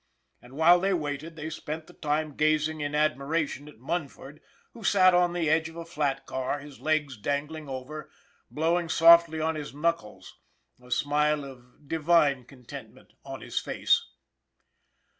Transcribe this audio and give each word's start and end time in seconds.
And 0.41 0.53
while 0.53 0.79
they 0.79 0.95
waited 0.95 1.35
they 1.35 1.51
spent 1.51 1.85
the 1.85 1.93
time 1.93 2.35
gazing 2.35 2.81
in 2.81 2.95
admiration 2.95 3.67
at 3.69 3.77
Munford 3.77 4.41
who 4.73 4.83
sat 4.83 5.13
on 5.13 5.33
the 5.33 5.47
edge 5.47 5.69
of 5.69 5.75
a 5.75 5.85
flat 5.85 6.25
car, 6.25 6.57
his 6.57 6.79
legs 6.79 7.13
MUNFORD 7.17 7.23
325 7.23 7.23
dangling 7.23 7.69
over, 7.69 8.09
blowing 8.49 8.89
softly 8.89 9.39
on 9.39 9.53
his 9.53 9.75
knuckles, 9.75 10.39
a 10.81 10.89
smile 10.89 11.45
of 11.45 11.87
divine 11.87 12.45
contentment 12.45 13.13
on 13.23 13.41
his 13.41 13.59
face. 13.59 14.03